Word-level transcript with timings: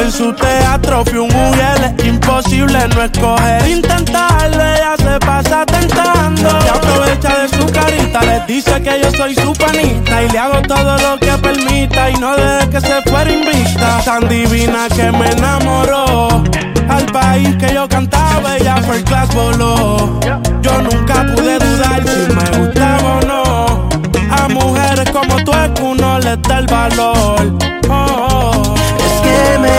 En 0.00 0.10
su 0.10 0.32
teatro 0.32 1.04
fui 1.04 1.18
un 1.18 1.28
mujer, 1.28 1.94
es 1.98 2.06
imposible 2.06 2.78
no 2.94 3.02
escoger, 3.02 3.68
intentarlo, 3.68 4.62
ella 4.62 4.94
se 4.96 5.18
pasa 5.26 5.66
tentando. 5.66 6.48
Y 6.64 6.68
aprovecha 6.68 7.38
de 7.40 7.48
su 7.48 7.66
carita, 7.66 8.22
les 8.22 8.46
dice 8.46 8.82
que 8.82 8.98
yo 9.02 9.10
soy 9.10 9.34
su 9.34 9.52
panita 9.52 10.22
y 10.22 10.30
le 10.30 10.38
hago 10.38 10.62
todo 10.62 10.96
lo 10.96 11.18
que 11.18 11.32
permita 11.42 12.08
y 12.08 12.14
no 12.14 12.34
deje 12.34 12.70
que 12.70 12.80
se 12.80 13.02
fuera 13.02 13.30
invista. 13.30 14.00
Tan 14.02 14.26
divina 14.26 14.88
que 14.88 15.12
me 15.12 15.30
enamoró. 15.32 16.44
Al 16.88 17.04
país 17.12 17.54
que 17.56 17.74
yo 17.74 17.86
cantaba, 17.86 18.56
ella 18.56 18.76
fue 18.78 19.04
class 19.04 19.28
voló. 19.34 20.18
Yo 20.62 20.80
nunca 20.80 21.26
pude 21.34 21.58
dudar 21.58 22.02
si 22.08 22.34
me 22.34 22.58
gustaba 22.58 23.18
o 23.18 23.20
no. 23.26 23.88
A 24.30 24.48
mujeres 24.48 25.10
como 25.10 25.36
tú 25.44 25.52
es 25.52 25.70
que 25.72 25.82
uno 25.82 26.18
les 26.20 26.40
da 26.42 26.58
el 26.58 26.66
valor. 26.66 27.58
Oh, 27.90 28.29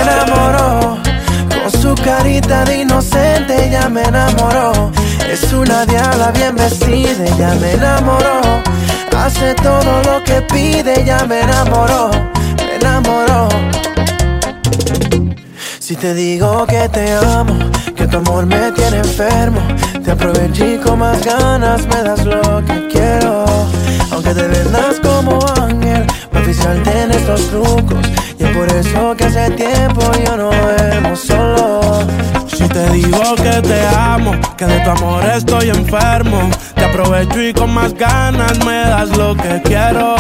enamoró, 0.02 0.98
con 1.62 1.82
su 1.82 1.96
carita 2.04 2.64
de 2.66 2.82
inocente 2.82 3.70
ya 3.72 3.90
me 3.90 4.04
enamoró. 4.04 4.92
Es 5.30 5.54
una 5.54 5.86
diabla 5.86 6.32
bien 6.32 6.56
vestida, 6.56 7.26
ya 7.38 7.56
me 7.56 7.74
enamoró. 7.74 8.42
Hace 9.18 9.54
todo 9.56 10.02
lo 10.04 10.24
que 10.24 10.42
pide, 10.42 11.06
ya 11.06 11.24
me 11.26 11.42
enamoró, 11.42 12.10
me 12.58 12.76
enamoró. 12.76 13.50
Si 15.80 15.96
te 15.96 16.14
digo 16.14 16.66
que 16.66 16.90
te 16.90 17.14
amo, 17.14 17.54
que 17.96 18.08
tu 18.08 18.18
amor 18.18 18.46
me 18.46 18.72
tiene 18.72 18.98
enfermo, 18.98 19.62
te 20.04 20.12
aproveché 20.12 20.80
con 20.80 21.00
más 21.00 21.24
ganas 21.24 21.86
me 21.86 22.02
das 22.02 22.26
lo 22.26 22.64
que 22.66 22.88
quiero. 22.88 23.46
Aunque 24.12 24.34
te 24.34 24.48
vendas 24.48 25.00
como 25.02 25.40
ángel, 25.62 26.08
oficial 26.34 26.82
tiene 26.84 27.16
estos 27.16 27.48
trucos. 27.50 28.08
Por 28.62 28.72
eso 28.78 29.16
que 29.18 29.24
hace 29.24 29.50
tiempo 29.56 30.02
yo 30.24 30.38
no 30.38 30.52
duermo 30.52 31.16
solo. 31.16 31.82
Si 32.46 32.68
te 32.68 32.92
digo 32.92 33.34
que 33.36 33.60
te 33.60 33.88
amo, 33.88 34.34
que 34.56 34.68
de 34.68 34.80
tu 34.82 34.90
amor 34.92 35.26
estoy 35.26 35.70
enfermo, 35.72 36.48
te 36.76 36.86
aprovecho 36.86 37.42
y 37.42 37.54
con 37.54 37.74
más 37.74 37.92
ganas 37.96 38.64
me 38.64 38.82
das 38.82 39.18
lo 39.18 39.36
que 39.36 39.64
quiero. 39.64 40.16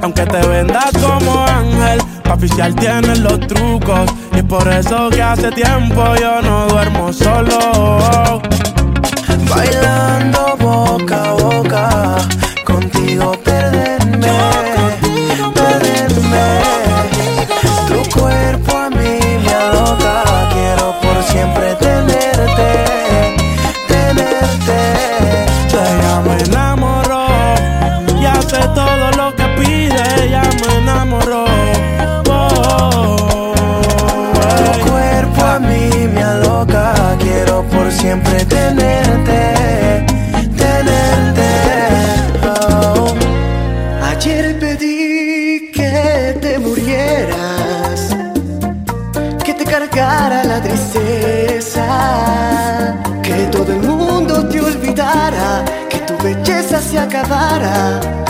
Aunque 0.00 0.24
te 0.26 0.46
vendas 0.46 0.92
como 0.92 1.44
ángel, 1.44 2.00
oficial 2.32 2.72
tienes 2.76 3.18
los 3.18 3.40
trucos. 3.48 4.08
Y 4.38 4.42
por 4.42 4.68
eso 4.68 5.10
que 5.10 5.20
hace 5.20 5.50
tiempo 5.50 6.04
yo 6.20 6.40
no 6.40 6.68
duermo 6.68 7.12
solo. 7.12 8.40
Bailando 9.50 10.56
boca 10.60 11.30
a 11.30 11.32
boca, 11.32 12.16
contigo 12.64 13.32
perderme, 13.42 13.71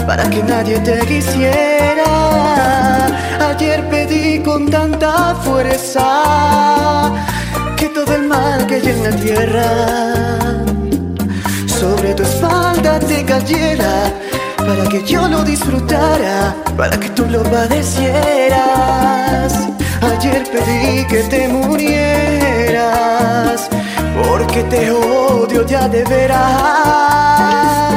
para 0.07 0.29
que 0.29 0.43
nadie 0.43 0.79
te 0.81 0.99
quisiera. 1.07 2.05
Ayer 3.51 3.89
pedí 3.89 4.41
con 4.41 4.71
tanta 4.71 5.35
fuerza 5.37 7.11
que 7.77 7.89
todo 7.89 8.15
el 8.15 8.25
mal 8.25 8.67
que 8.67 8.75
hay 8.77 8.89
en 8.89 9.21
tierra 9.21 9.65
sobre 11.67 12.15
tu 12.15 12.23
espalda 12.23 12.99
te 13.01 13.25
cayera 13.25 14.13
para 14.57 14.85
que 14.89 15.03
yo 15.05 15.29
lo 15.29 15.43
disfrutara, 15.45 16.55
para 16.77 16.99
que 16.99 17.09
tú 17.11 17.27
lo 17.27 17.43
padecieras. 17.43 18.63
Ayer 20.01 20.45
pedí 20.51 21.05
que 21.07 21.23
te 21.25 21.49
murieras, 21.49 22.09
porque 24.23 24.63
te 24.65 24.91
odio 24.91 25.67
ya 25.67 25.89
de 25.89 26.05
veras. 26.05 27.92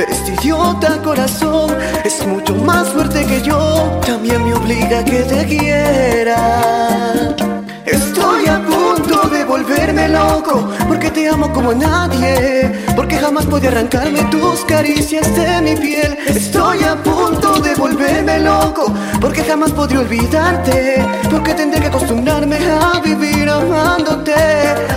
Pero 0.00 0.12
este 0.12 0.32
idiota 0.32 0.96
corazón 1.02 1.76
es 2.06 2.26
mucho 2.26 2.54
más 2.54 2.88
fuerte 2.88 3.22
que 3.26 3.42
yo, 3.42 4.00
también 4.06 4.42
me 4.42 4.54
obliga 4.54 5.00
a 5.00 5.04
que 5.04 5.20
te 5.24 5.44
quiera. 5.44 7.34
Estoy 7.84 8.46
a 8.46 8.62
punto 8.64 9.28
de 9.28 9.44
volverme 9.44 10.08
loco 10.08 10.70
Porque 10.86 11.10
te 11.10 11.28
amo 11.28 11.52
como 11.52 11.72
nadie 11.72 12.70
Porque 12.94 13.16
jamás 13.16 13.46
podía 13.46 13.70
arrancarme 13.70 14.22
tus 14.24 14.64
caricias 14.64 15.34
de 15.34 15.60
mi 15.60 15.76
piel. 15.76 16.16
Estoy 16.26 16.82
a 16.84 16.94
punto 17.02 17.58
de 17.60 17.74
volverme 17.74 18.38
loco 18.40 18.94
Porque 19.20 19.42
jamás 19.42 19.72
podré 19.72 19.98
olvidarte 19.98 21.04
Porque 21.30 21.54
tendré 21.54 21.80
que 21.80 21.88
acostumbrarme 21.88 22.56
a 22.56 23.00
vivir 23.00 23.48
amándote. 23.48 24.34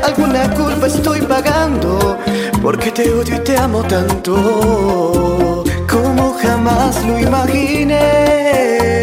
Alguna 0.03 0.53
culpa 0.53 0.87
estoy 0.87 1.21
pagando 1.21 2.19
Porque 2.63 2.91
te 2.91 3.11
odio 3.11 3.35
y 3.35 3.39
te 3.39 3.57
amo 3.57 3.83
tanto 3.83 5.65
Como 5.85 6.33
jamás 6.35 7.05
lo 7.05 7.19
imaginé 7.19 9.02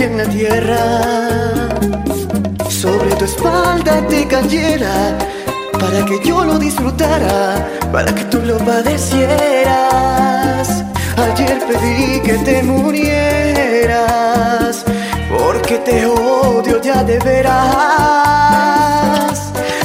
en 0.00 0.16
la 0.16 0.24
tierra, 0.24 0.80
sobre 2.68 3.14
tu 3.14 3.24
espalda 3.24 4.04
te 4.08 4.26
cayera, 4.26 5.16
para 5.72 6.04
que 6.04 6.18
yo 6.24 6.44
lo 6.44 6.58
disfrutara, 6.58 7.64
para 7.92 8.12
que 8.12 8.24
tú 8.24 8.40
lo 8.40 8.58
padecieras. 8.58 10.82
Ayer 11.16 11.60
pedí 11.68 12.20
que 12.22 12.32
te 12.44 12.64
murieras, 12.64 13.14
porque 15.38 15.78
te 15.78 16.06
odio 16.06 16.82
ya 16.82 17.04
de 17.04 17.20
veras. 17.20 17.54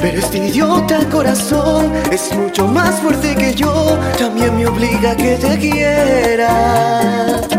Pero 0.01 0.17
este 0.19 0.39
idiota 0.39 1.07
corazón 1.11 1.93
es 2.11 2.33
mucho 2.33 2.65
más 2.67 2.99
fuerte 2.99 3.35
que 3.35 3.53
yo, 3.53 3.95
también 4.17 4.57
me 4.57 4.65
obliga 4.65 5.11
a 5.11 5.15
que 5.15 5.35
te 5.35 5.59
quiera 5.59 7.58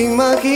Ating 0.00 0.16
makita 0.16 0.49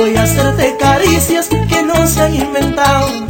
voy 0.00 0.16
a 0.16 0.22
hacerte 0.22 0.76
caricias 0.78 1.48
que 1.48 1.82
no 1.82 2.06
se 2.06 2.22
han 2.22 2.34
inventado. 2.34 3.29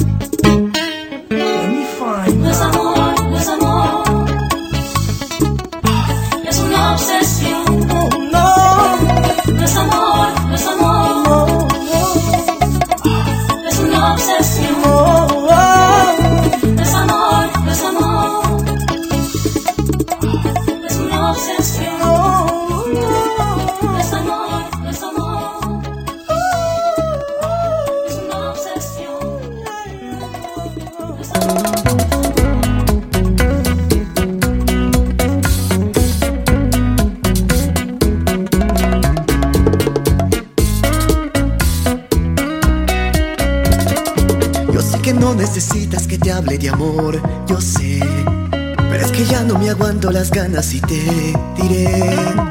así 50.61 50.79
te 50.83 51.33
diré. 51.57 52.50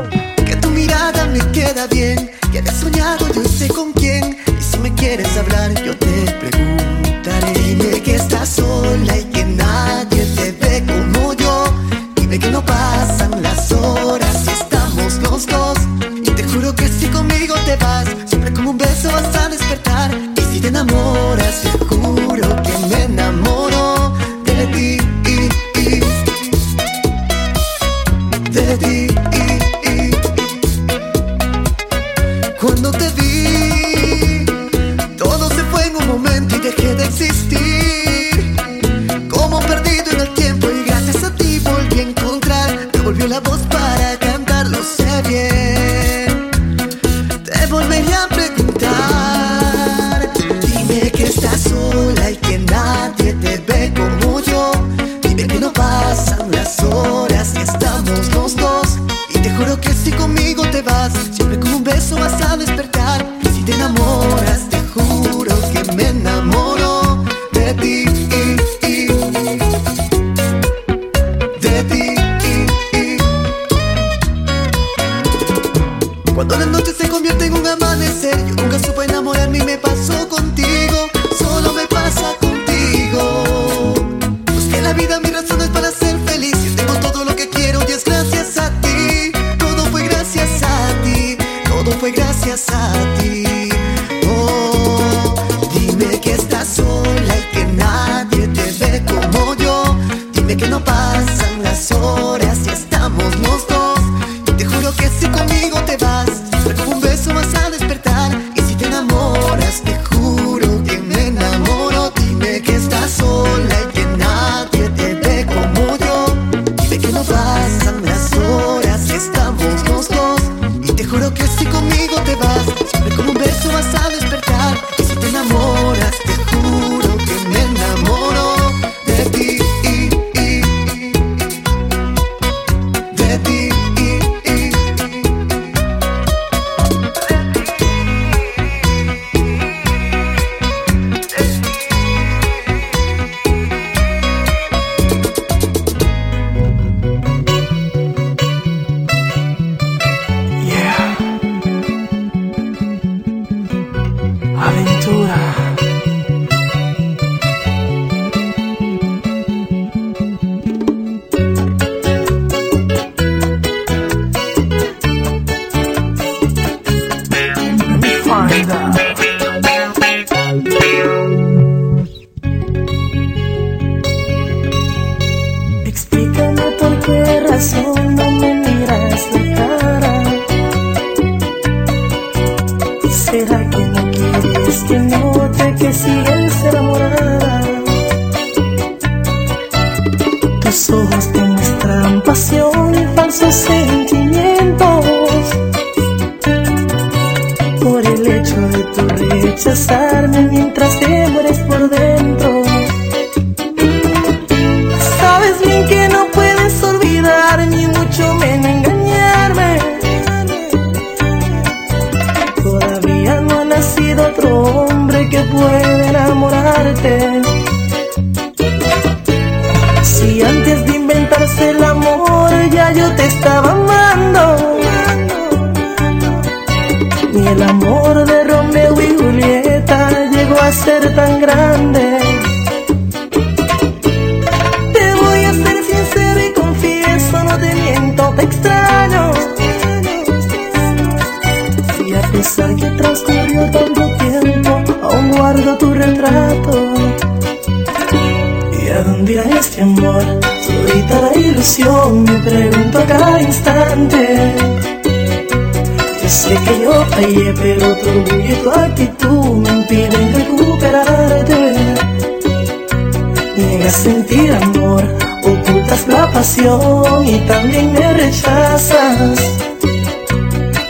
también 267.49 267.91
me 267.93 268.13
rechazas. 268.13 269.39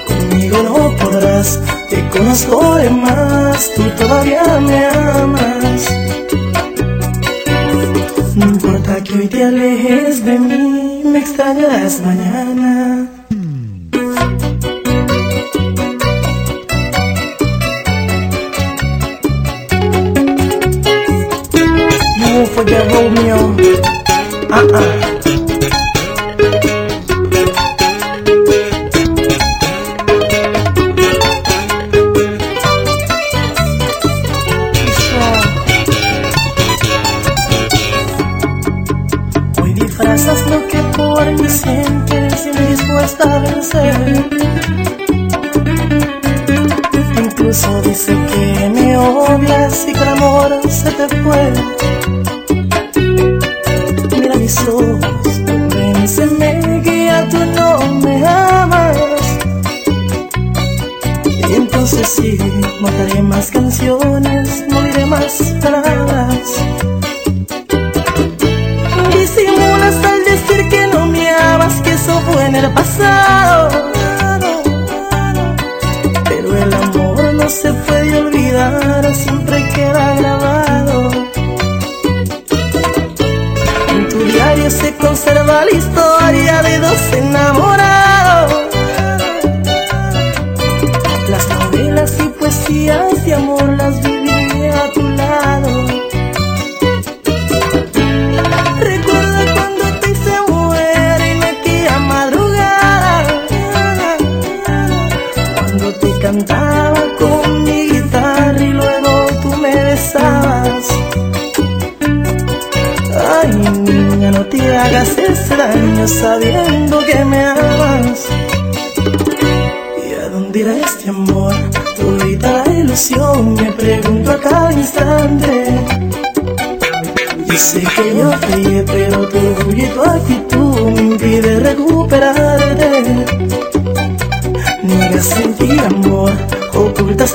Conmigo 0.07 0.57
no 0.61 0.95
podrás, 0.97 1.59
te 1.89 2.07
conozco 2.09 2.75
de 2.75 2.89
más, 2.89 3.71
tú 3.75 3.83
todavía 3.97 4.43
me 4.59 4.85
amas. 4.85 5.81
No 8.35 8.45
importa 8.45 9.01
que 9.03 9.13
hoy 9.19 9.27
te 9.27 9.43
alejes 9.45 10.25
de 10.25 10.37
mí, 10.37 11.01
me 11.05 11.19
extrañarás 11.19 12.01
mañana. 12.01 12.78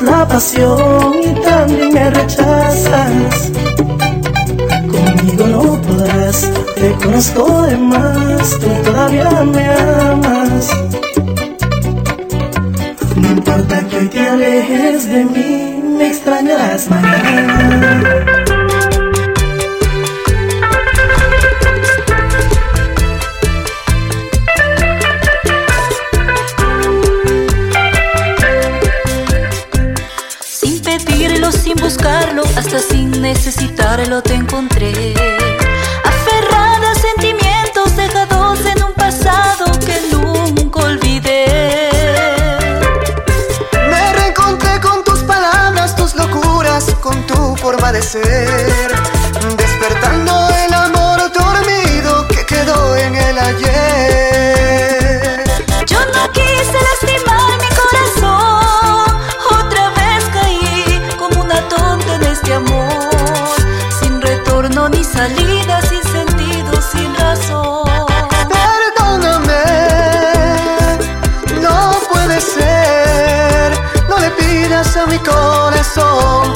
la 0.04 0.26
pasión 0.28 1.14
y 1.22 1.34
también 1.42 1.92
me 1.92 2.10
rechazas. 2.10 3.50
Conmigo 4.92 5.46
no 5.46 5.80
podrás, 5.82 6.50
te 6.74 6.92
conozco 7.02 7.62
de 7.62 7.76
más, 7.76 8.58
tú 8.60 8.68
todavía 8.84 9.30
me 9.44 9.66
amas. 9.66 10.70
No 13.16 13.30
importa 13.30 13.86
que 13.88 13.96
hoy 13.96 14.08
te 14.08 14.28
alejes 14.28 15.08
de 15.08 15.24
mí, 15.24 15.82
me 15.98 16.08
extrañarás 16.08 16.88
mañana. 16.90 18.33
padecer, 47.84 48.88
despertando 49.58 50.48
el 50.64 50.72
amor 50.72 51.20
dormido 51.32 52.26
que 52.28 52.46
quedó 52.46 52.96
en 52.96 53.14
el 53.14 53.38
ayer. 53.38 55.44
Yo 55.84 55.98
no 56.14 56.32
quise 56.32 56.78
lastimar 56.88 57.58
mi 57.60 57.68
corazón, 57.82 59.04
otra 59.60 59.90
vez 60.00 60.24
caí 60.32 60.98
como 61.18 61.42
una 61.42 61.60
tonta 61.68 62.14
en 62.14 62.22
este 62.22 62.54
amor, 62.54 63.54
sin 64.00 64.22
retorno 64.22 64.88
ni 64.88 65.04
salida, 65.04 65.82
sin 65.82 66.02
sentido, 66.04 66.80
sin 66.80 67.14
razón. 67.16 67.84
Perdóname, 68.48 69.62
no 71.60 71.92
puede 72.10 72.40
ser, 72.40 73.78
no 74.08 74.18
le 74.20 74.30
pidas 74.30 74.96
a 74.96 75.04
mi 75.04 75.18
corazón 75.18 76.54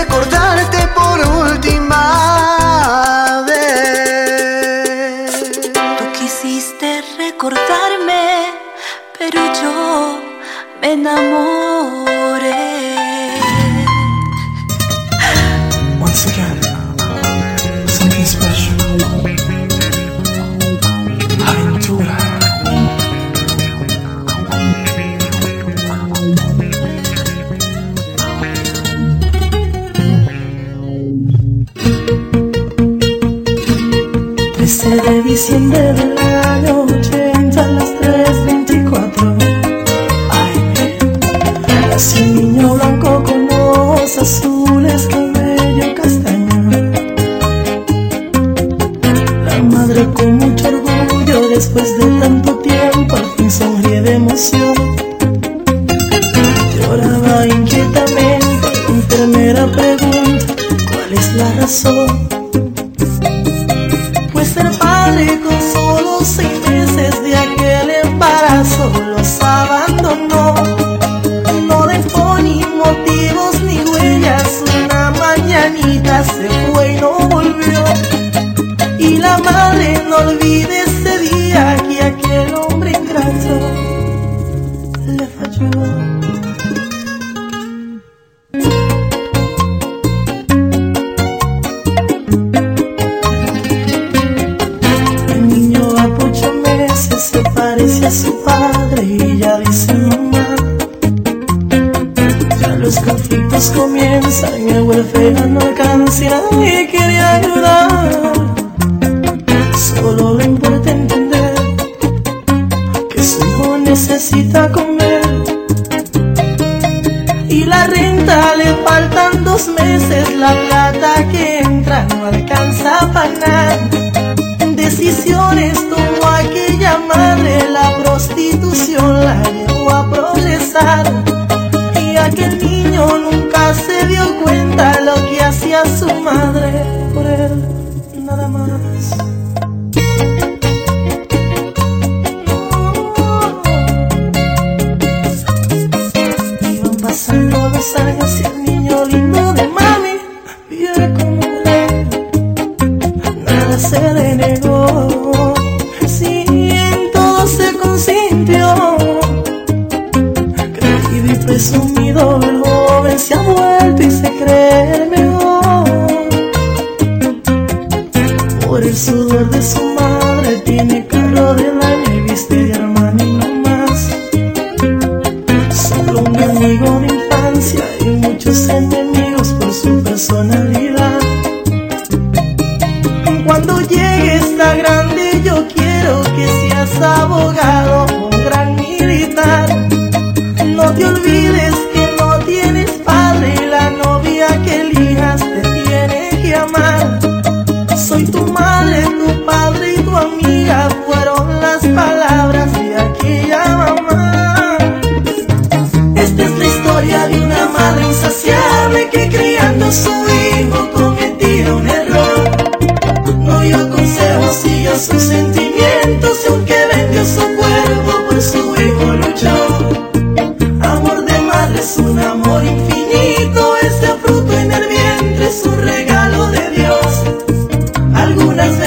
recordarte 0.00 0.78
por 0.98 1.18
última 1.44 2.02
vez. 3.46 5.30
Tú 5.98 6.04
quisiste 6.18 7.02
recordarme, 7.18 8.54
pero 9.18 9.40
yo 9.60 10.18
me 10.80 10.92
enamoré. 10.92 11.59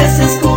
lessons. 0.03 0.52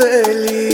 Feliz. 0.00 0.69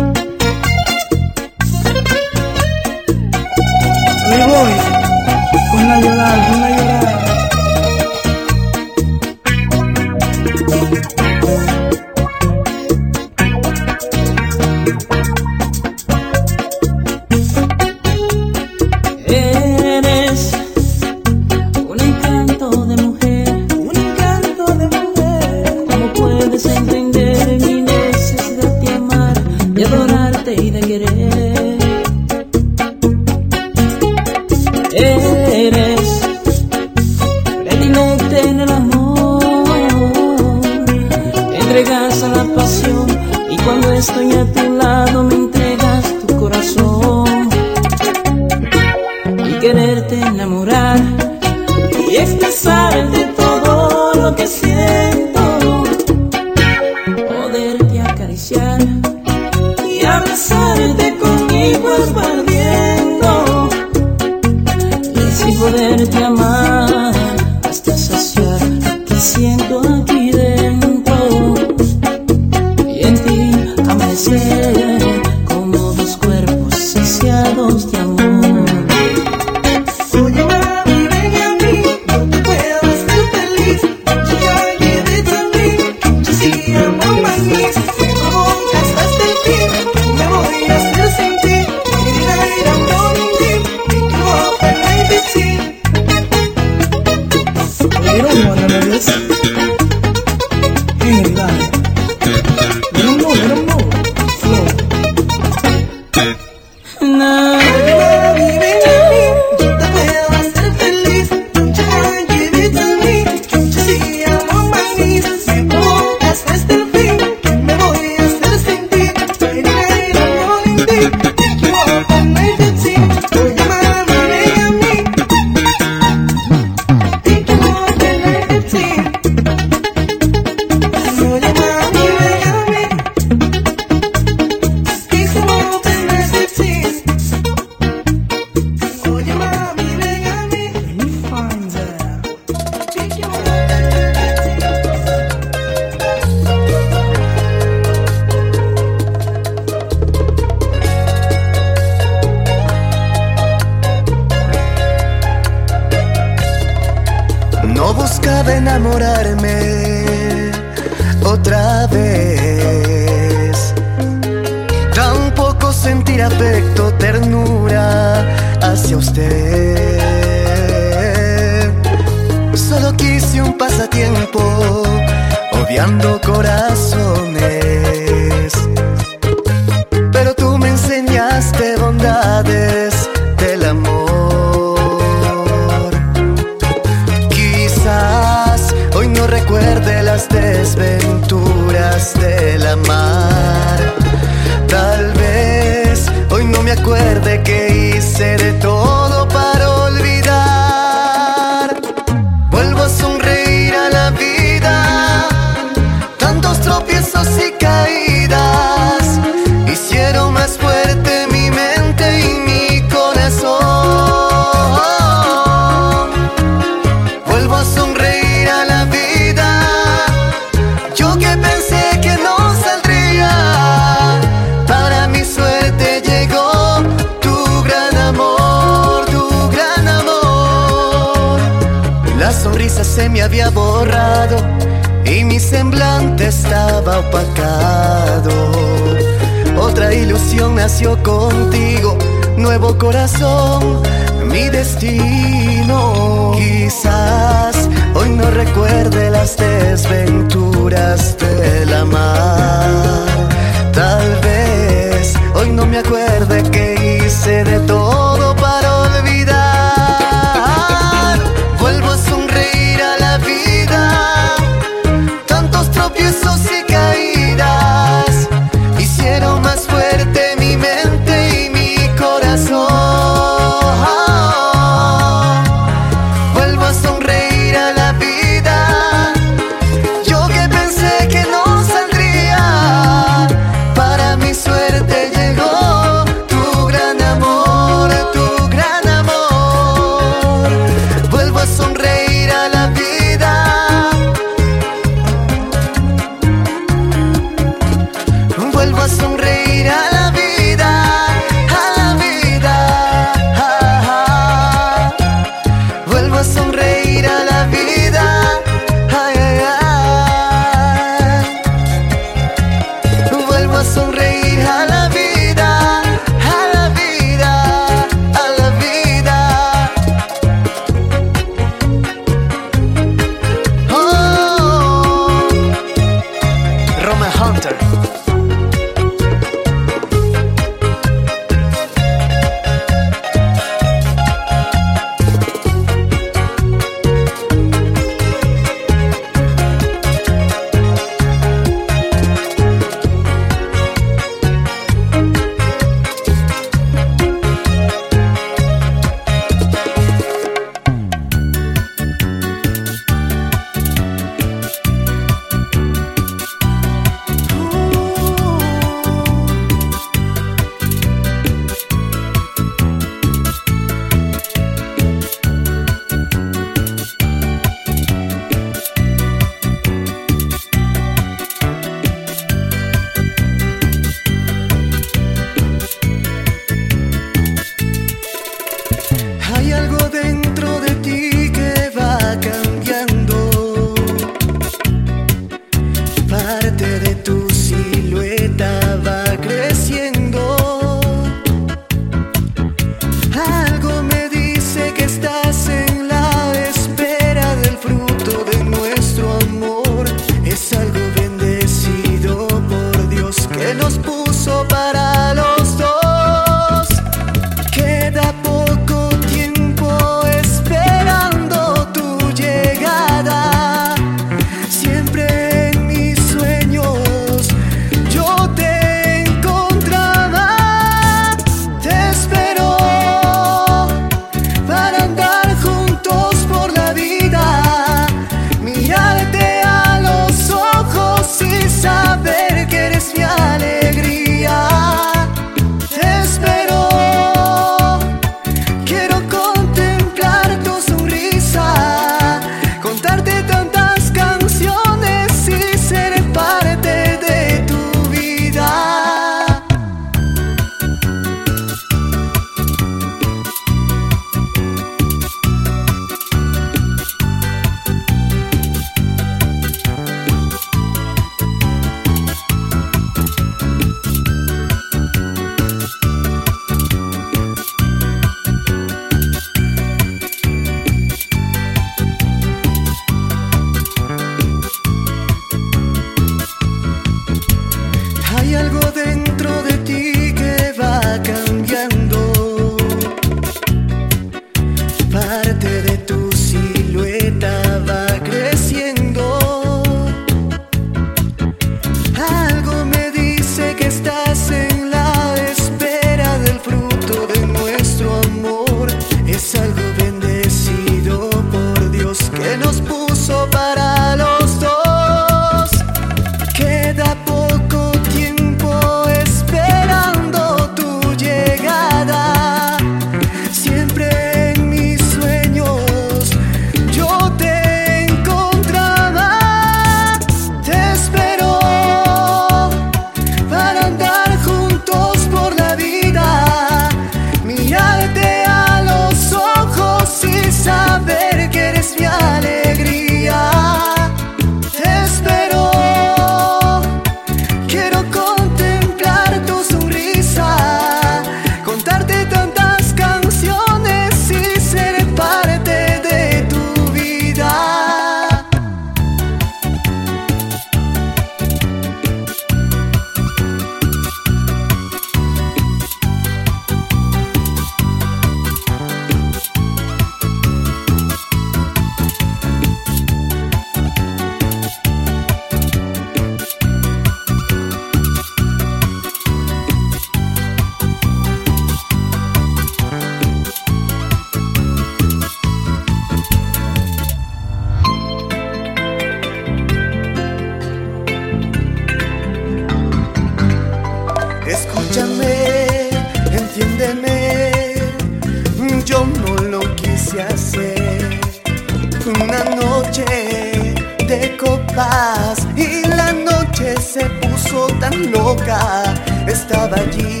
Se 596.72 596.84
puso 597.00 597.46
tan 597.60 597.90
loca. 597.90 598.62
Estaba 599.06 599.56
allí 599.56 600.00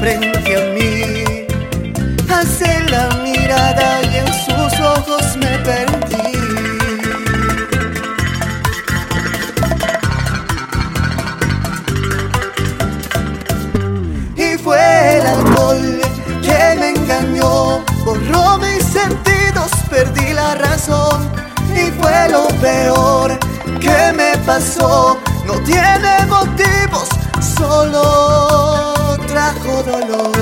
frente 0.00 0.56
a 0.56 0.62
mí. 0.74 1.46
Hace 2.32 2.70
la 2.90 3.08
mirada 3.22 4.00
y 4.02 4.16
en 4.16 4.32
sus 4.46 4.80
ojos 4.80 5.36
me 5.36 5.58
perdí. 5.58 6.32
Y 14.36 14.58
fue 14.58 15.18
el 15.18 15.26
alcohol 15.26 16.00
que 16.42 16.76
me 16.80 16.88
engañó, 16.90 17.84
borró 18.04 18.58
mis 18.58 18.82
sentidos, 18.84 19.70
perdí 19.90 20.32
la 20.32 20.54
razón. 20.54 21.30
Y 21.74 21.90
fue 22.00 22.28
lo 22.30 22.48
peor 22.60 23.38
que 23.80 24.12
me 24.16 24.36
pasó, 24.46 25.18
no 25.54 25.60
tiene 25.60 26.26
motivos, 26.26 27.08
solo 27.56 29.16
trajo 29.26 29.82
dolor. 29.82 30.32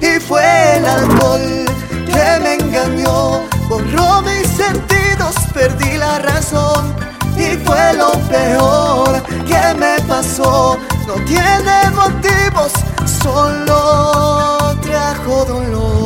Y 0.00 0.20
fue 0.20 0.76
el 0.76 0.86
alcohol 0.86 1.64
que 2.06 2.40
me 2.42 2.54
engañó, 2.54 3.42
borró 3.68 4.22
mis 4.22 4.46
sentidos, 4.48 5.34
perdí 5.52 5.96
la 5.96 6.18
razón. 6.20 6.94
Y 7.36 7.56
fue 7.64 7.94
lo 7.94 8.12
peor 8.28 9.22
que 9.46 9.74
me 9.78 10.00
pasó, 10.06 10.78
no 11.06 11.14
tiene 11.24 11.90
motivos, 11.94 12.72
solo 13.22 14.76
trajo 14.82 15.44
dolor. 15.44 15.97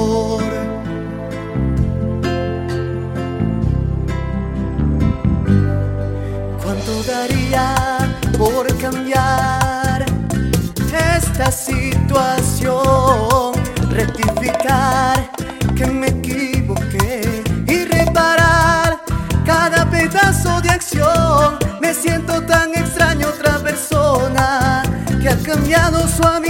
¿Cuánto 6.85 8.39
por 8.39 8.67
cambiar 8.79 10.05
esta 11.17 11.51
situación? 11.53 12.73
Rectificar 13.89 15.31
que 15.77 15.87
me 15.87 16.09
equivoqué 16.09 17.45
y 17.69 17.85
reparar 17.85 19.01
cada 19.47 19.89
pedazo 19.91 20.61
de 20.61 20.71
acción. 20.71 21.59
Me 21.81 21.95
siento 21.95 22.43
tan 22.43 22.75
extraño 22.75 23.29
otra 23.29 23.59
persona 23.59 24.83
que 25.21 25.29
ha 25.29 25.37
cambiado 25.37 26.09
su 26.09 26.25
amistad 26.25 26.42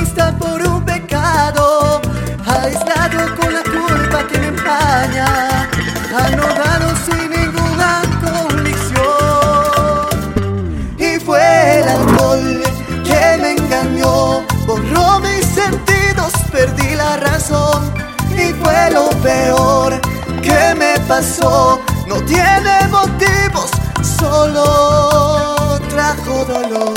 lo 18.90 19.10
peor 19.22 20.00
que 20.42 20.74
me 20.76 20.98
pasó, 21.06 21.80
no 22.06 22.16
tiene 22.22 22.88
motivos, 22.90 23.70
solo 24.18 25.78
trajo 25.88 26.44
dolor. 26.44 26.92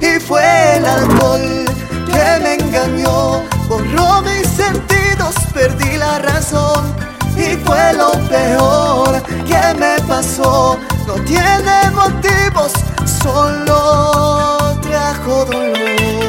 Y 0.00 0.20
fue 0.20 0.76
el 0.76 0.84
alcohol 0.84 1.64
que 2.06 2.40
me 2.42 2.54
engañó, 2.54 3.42
borró 3.68 4.22
mis 4.22 4.46
sentidos, 4.48 5.34
perdí 5.52 5.96
la 5.96 6.18
razón. 6.18 6.94
Y 7.36 7.56
fue 7.64 7.92
lo 7.94 8.12
peor 8.28 9.20
que 9.46 9.74
me 9.78 10.00
pasó, 10.06 10.78
no 11.06 11.14
tiene 11.24 11.90
motivos, 11.90 12.72
solo 13.24 14.78
trajo 14.82 15.46
dolor. 15.46 16.23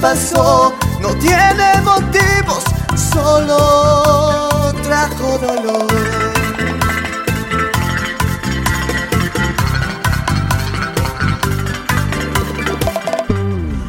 Pasó, 0.00 0.72
no 1.00 1.08
tiene 1.16 1.80
motivos, 1.82 2.64
solo 3.12 4.72
trajo 4.82 5.38
dolor. 5.38 5.86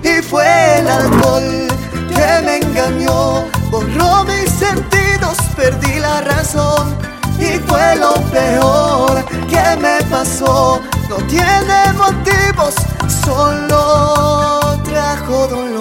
Y 0.03 0.21
fue 0.21 0.79
el 0.79 0.87
alcohol 0.87 1.67
que 2.09 2.41
me 2.45 2.57
engañó, 2.57 3.45
borró 3.69 4.25
mis 4.25 4.49
sentidos, 4.51 5.37
perdí 5.55 5.99
la 5.99 6.21
razón. 6.21 6.95
Y 7.39 7.57
fue 7.67 7.95
lo 7.95 8.13
peor 8.31 9.23
que 9.49 9.77
me 9.79 10.03
pasó, 10.09 10.81
no 11.09 11.15
tiene 11.27 11.93
motivos, 11.93 12.75
solo 13.23 14.77
trajo 14.83 15.47
dolor. 15.47 15.80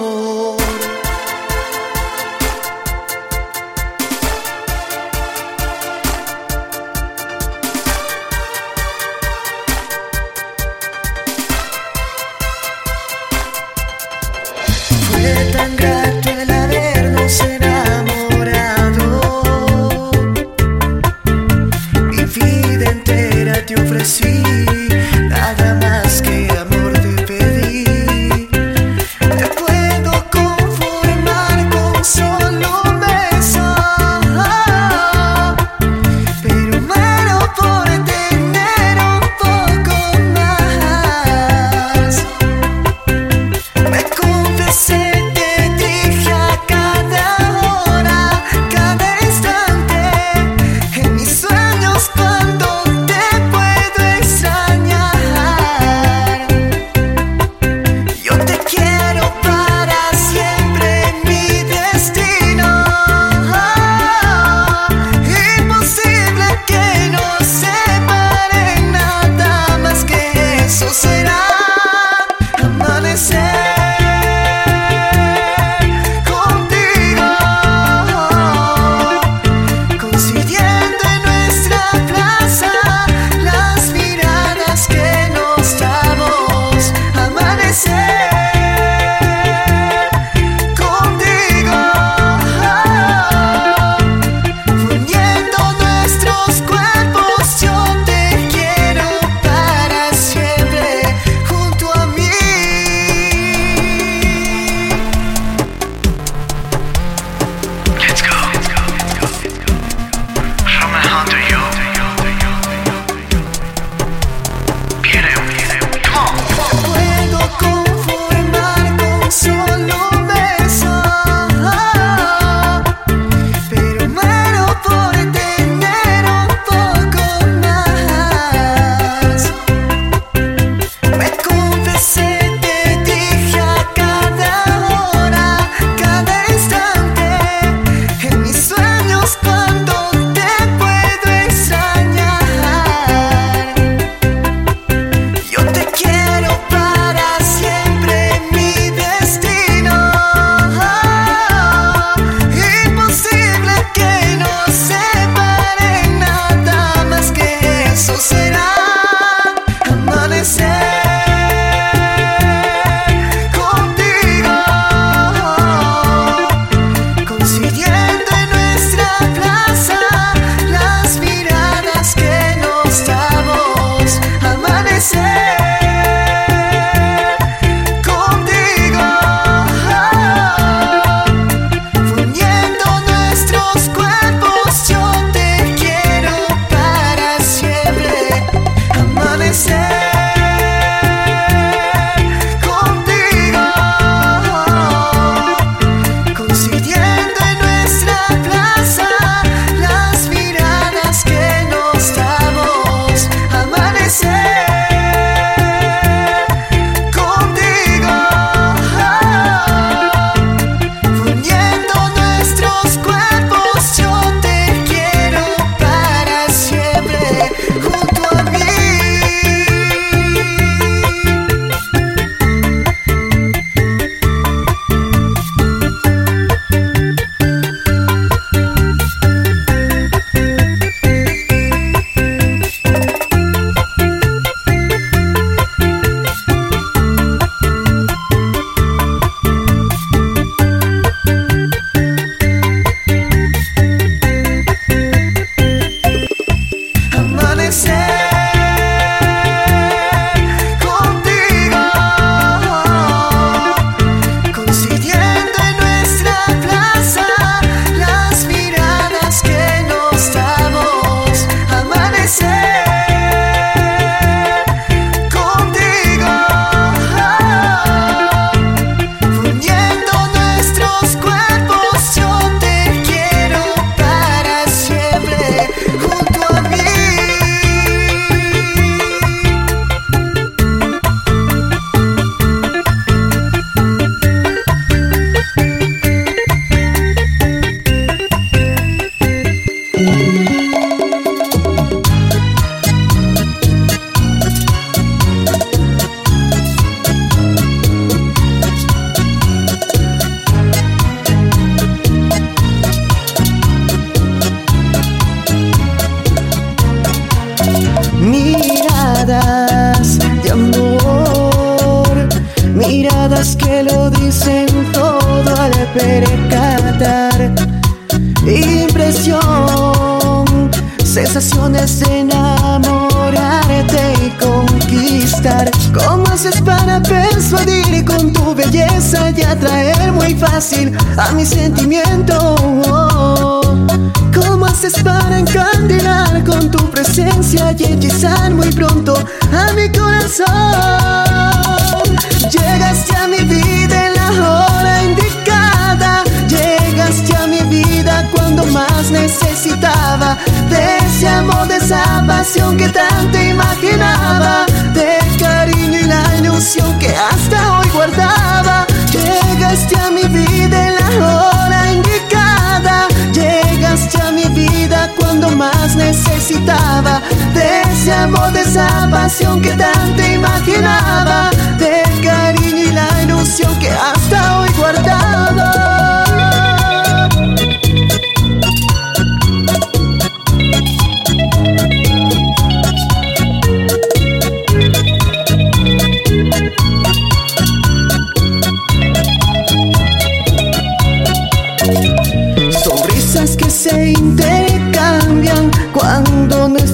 De 368.11 368.17
amor, 368.17 368.51
de 368.51 368.61
esa 368.61 369.07
pasión 369.09 369.61
que 369.61 369.71
tanto 369.71 370.21
imaginaba, 370.21 371.49
del 371.77 372.21
cariño 372.21 372.83
y 372.89 372.91
la 372.91 373.07
ilusión 373.23 373.73
que 373.79 373.89
hasta 373.89 374.20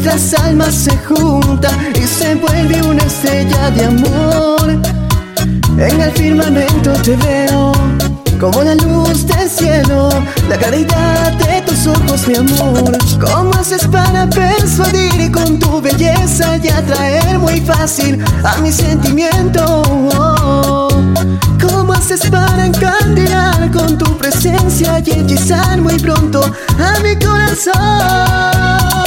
nuestras 0.07 0.41
almas 0.41 0.73
se 0.73 0.97
juntan 0.99 1.91
y 1.93 2.07
se 2.07 2.35
vuelve 2.35 2.81
una 2.81 3.03
estrella 3.03 3.69
de 3.71 3.85
amor. 3.85 4.69
En 5.77 6.01
el 6.01 6.11
firmamento 6.11 6.93
te 7.03 7.15
veo 7.17 7.73
como 8.39 8.63
la 8.63 8.75
luz 8.75 9.27
del 9.27 9.49
cielo, 9.49 10.09
la 10.47 10.57
claridad 10.57 11.33
de 11.33 11.61
tus 11.63 11.87
ojos, 11.87 12.25
mi 12.25 12.35
amor. 12.35 12.97
¿Cómo 13.19 13.51
haces 13.59 13.85
para 13.87 14.29
persuadir 14.29 15.29
con 15.31 15.59
tu 15.59 15.81
belleza 15.81 16.57
y 16.63 16.69
atraer 16.69 17.37
muy 17.39 17.59
fácil 17.59 18.23
a 18.43 18.57
mi 18.61 18.71
sentimiento? 18.71 19.83
¿Cómo 21.61 21.93
haces 21.93 22.21
para 22.29 22.65
encandilar 22.65 23.69
con 23.71 23.97
tu 23.97 24.17
presencia 24.17 24.99
y 25.05 25.11
hechizar 25.11 25.81
muy 25.81 25.99
pronto 25.99 26.41
a 26.79 26.99
mi 27.01 27.15
corazón? 27.17 29.06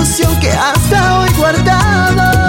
ilusión 0.00 0.40
que 0.40 0.50
hasta 0.50 1.18
hoy 1.18 1.28
guardaba. 1.36 2.39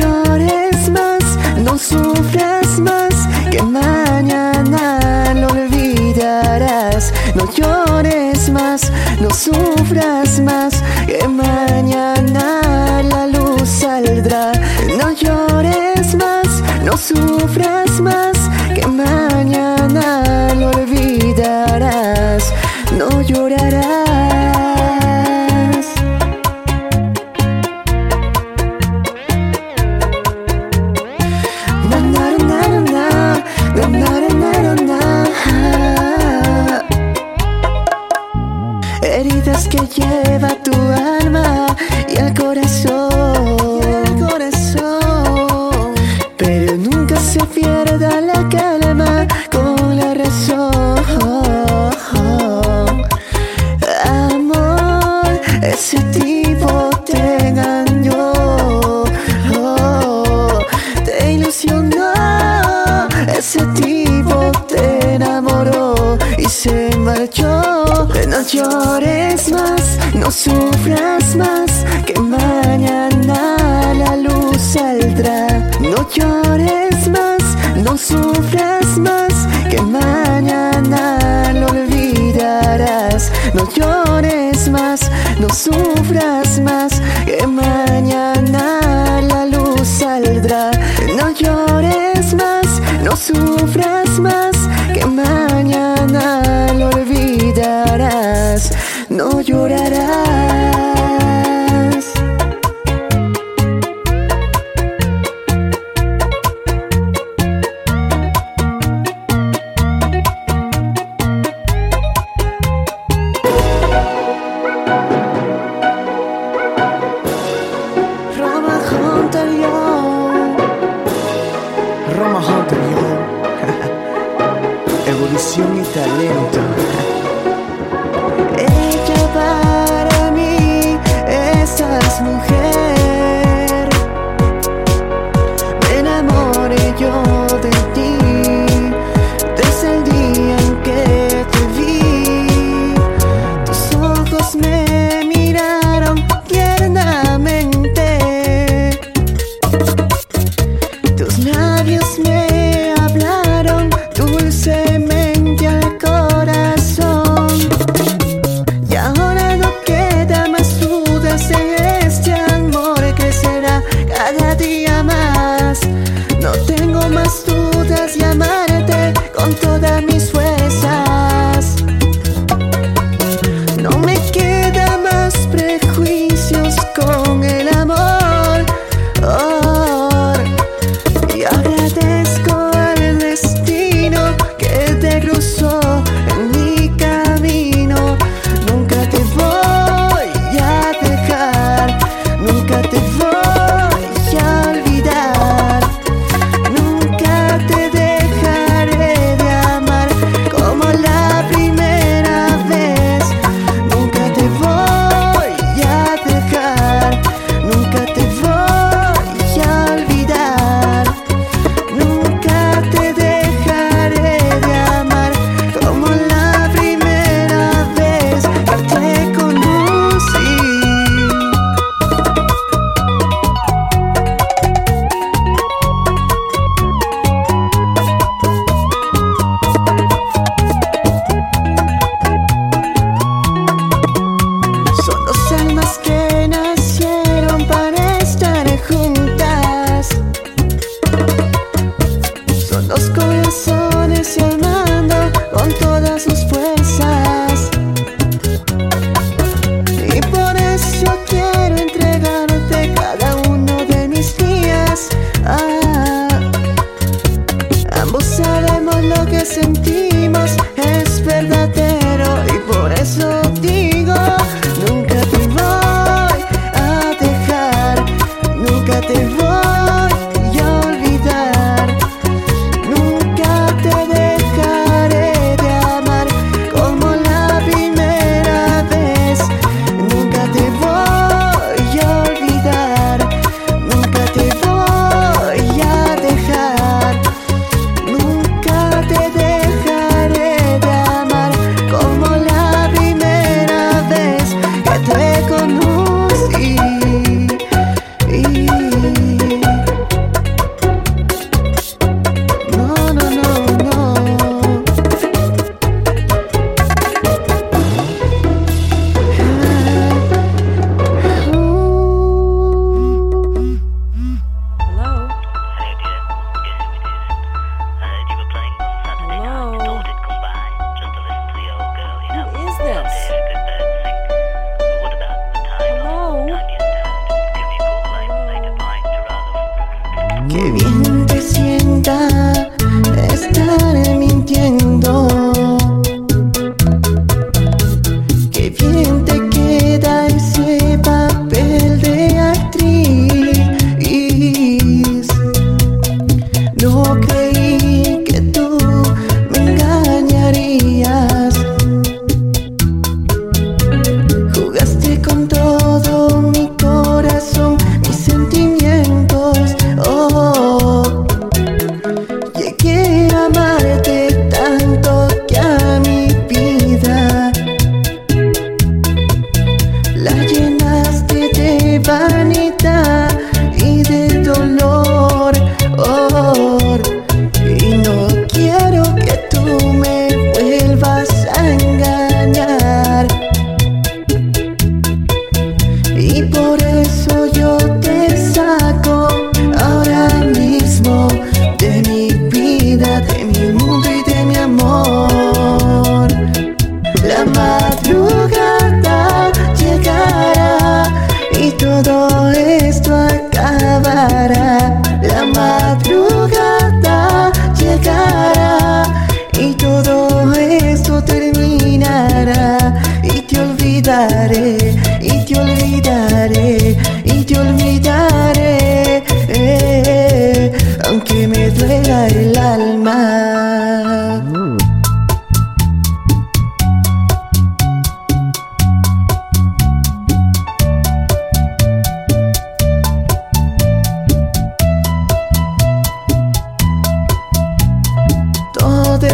llores 0.00 0.88
más, 0.90 1.24
no 1.64 1.76
sufras 1.78 2.78
más, 2.78 3.14
que 3.50 3.62
mañana 3.62 5.34
lo 5.34 5.48
olvidarás. 5.48 7.12
No 7.34 7.44
llores 7.52 8.50
más, 8.50 8.90
no 9.20 9.30
sufras 9.30 10.40
más, 10.40 10.82
que 11.06 11.26
mañana 11.28 13.02
la 13.02 13.26
luz 13.26 13.68
saldrá. 13.68 14.52
No 14.98 15.12
llores 15.12 16.14
más, 16.14 16.48
no 16.84 16.96
sufras 16.96 18.00
más. 18.00 18.39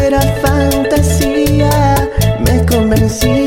Era 0.07 0.21
fantasía, 0.41 2.09
me 2.39 2.65
convencían 2.65 3.46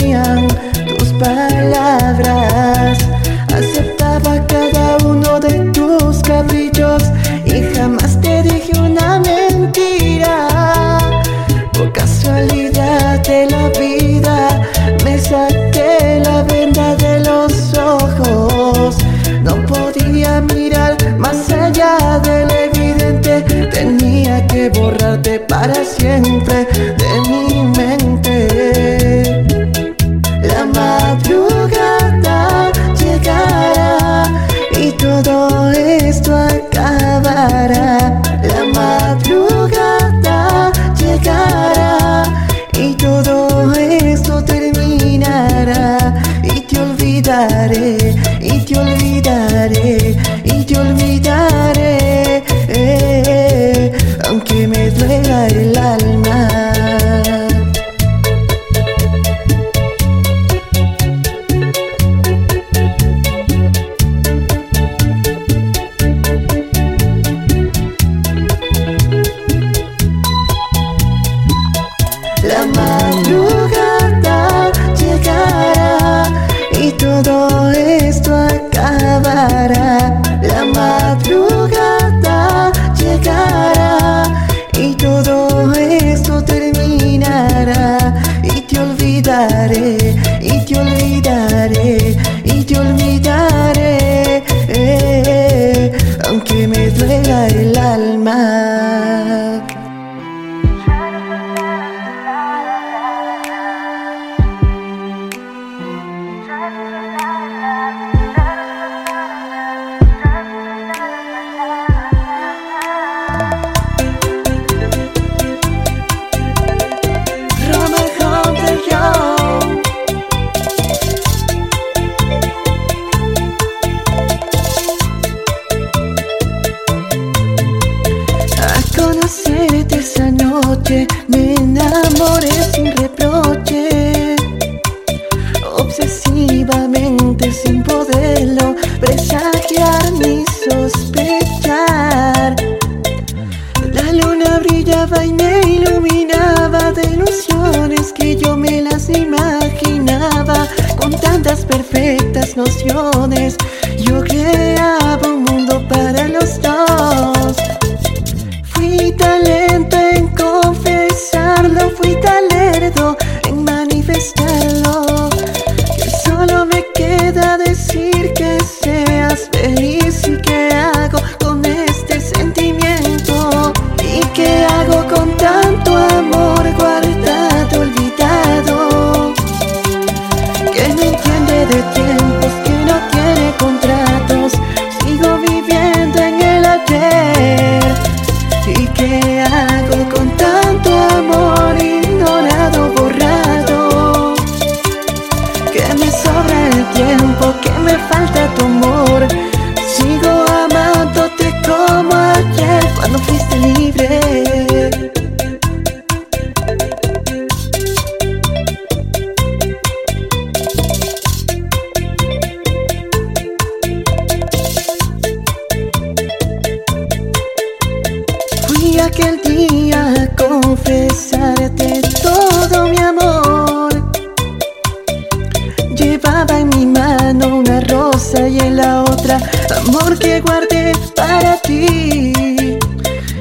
en 226.49 226.69
mi 226.71 226.87
mano 226.87 227.59
una 227.59 227.81
rosa 227.81 228.49
y 228.49 228.59
en 228.59 228.77
la 228.77 229.03
otra 229.03 229.39
amor 229.87 230.19
que 230.19 230.41
guardé 230.41 230.93
para 231.17 231.57
ti. 231.63 232.33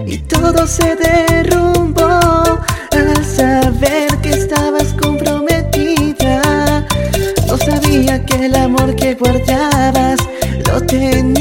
Y 0.06 0.18
todo 0.28 0.66
se 0.68 0.96
derrumbó 0.96 2.60
al 2.92 3.26
saber 3.26 4.10
que 4.22 4.30
estabas 4.30 4.94
comprometida. 5.02 6.86
No 7.48 7.58
sabía 7.58 8.26
que 8.26 8.46
el 8.46 8.56
amor 8.56 8.96
que 8.96 9.16
guardabas 9.16 10.20
lo 10.66 10.82
tenía. 10.82 11.39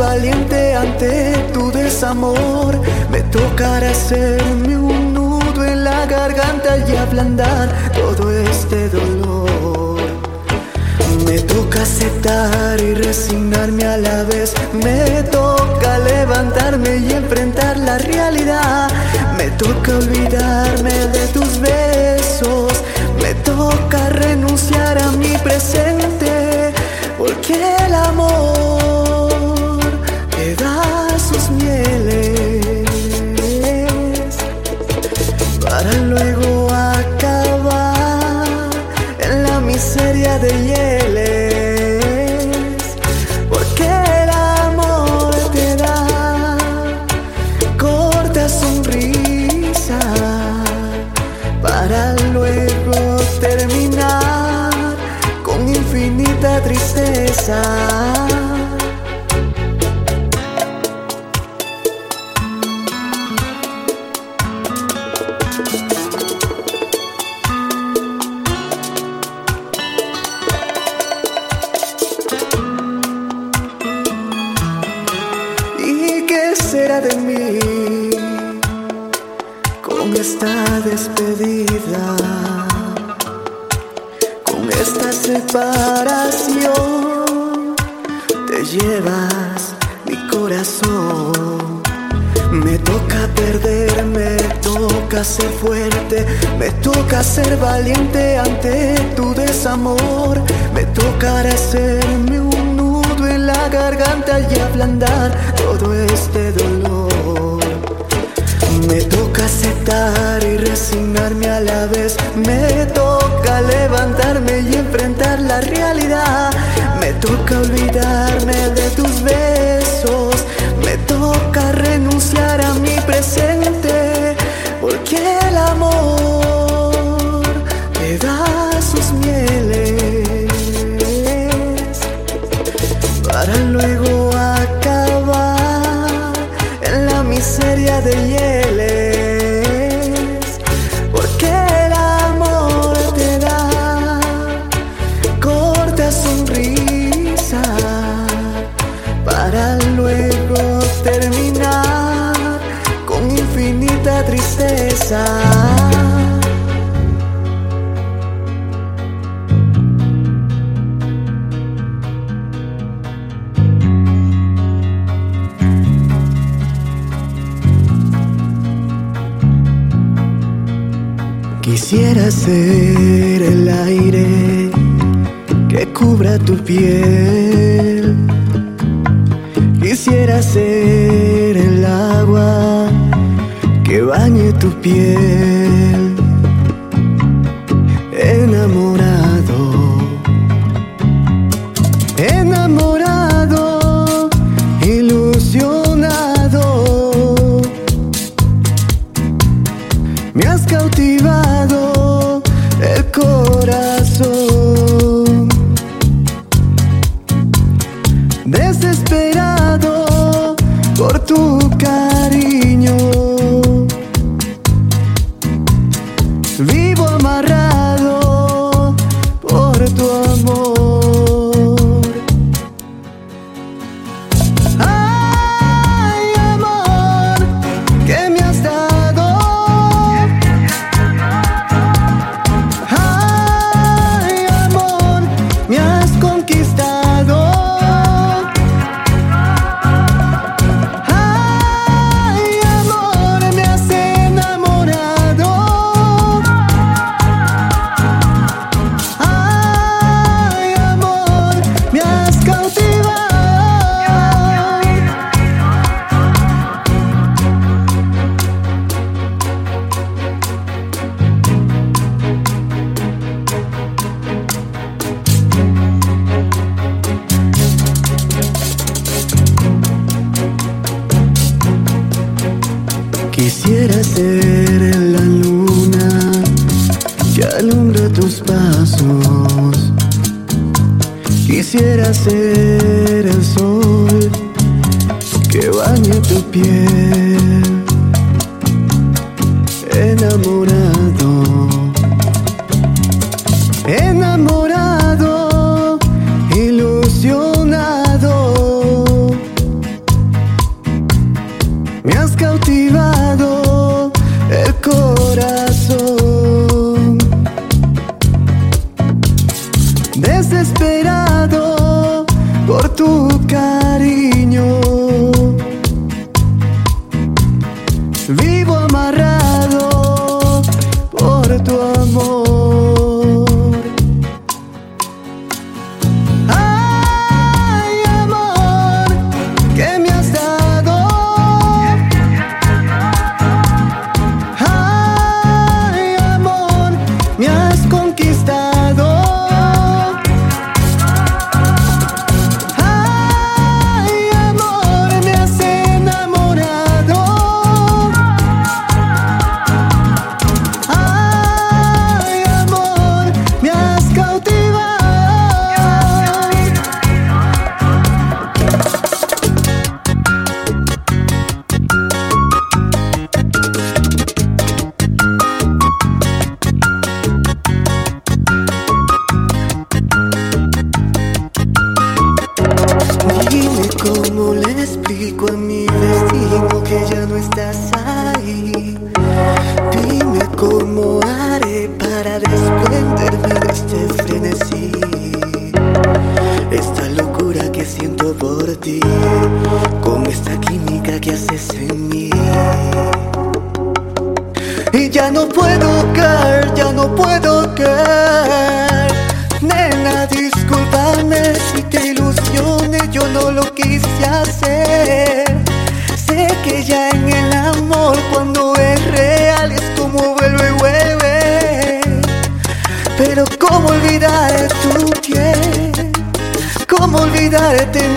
vale 0.00 0.39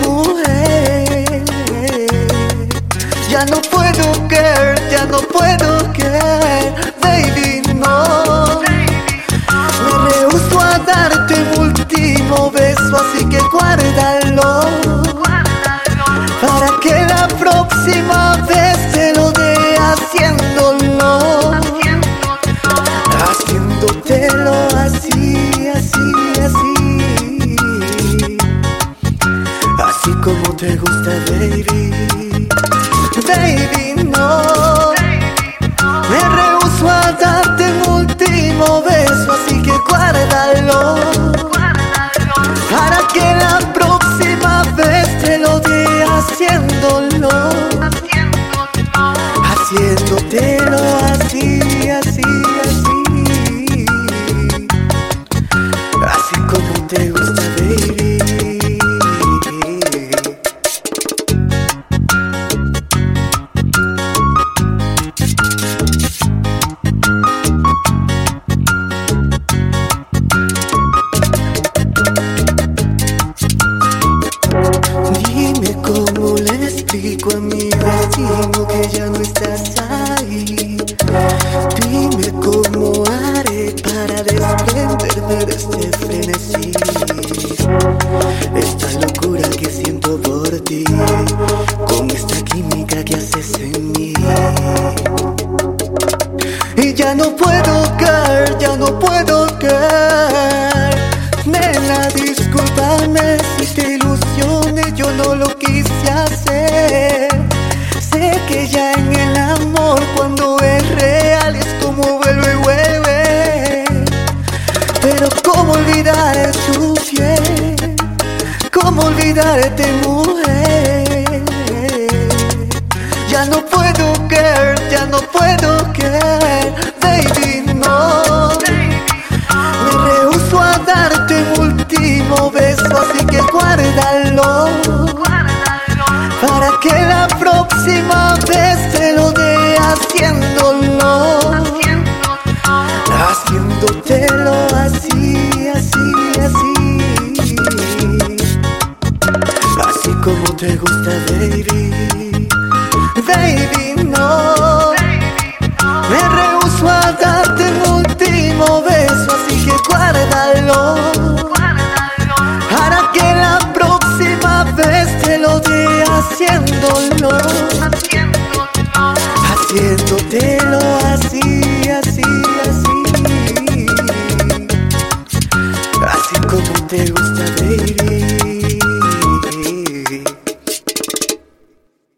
mujer. 0.06 1.44
Ya 3.30 3.44
no 3.46 3.60
puedo 3.70 4.28
creer, 4.28 4.80
ya 4.90 5.04
no 5.06 5.18
puedo 5.18 5.92
creer, 5.92 6.74
baby, 7.00 7.62
no. 7.74 8.60
Me 10.04 10.10
rehuso 10.10 10.60
a 10.60 10.78
darte 10.78 11.34
un 11.34 11.68
último 11.68 12.50
beso, 12.50 12.96
así 12.96 13.24
que 13.28 13.40
guárdalo. 13.52 14.83